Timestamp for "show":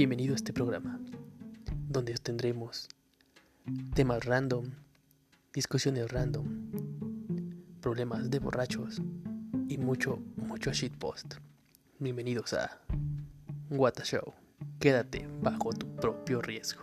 14.04-14.32